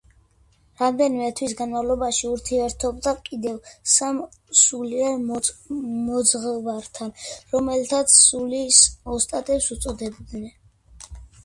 [0.79, 3.59] რამდენიმე თვის განმავლობაში ურთიერთობდა კიდევ
[3.97, 4.23] სამ
[4.63, 7.15] სულიერ მოძღვართან,
[7.55, 8.83] რომელთაც „სულის
[9.19, 10.45] ოსტატებს“ უწოდებდა.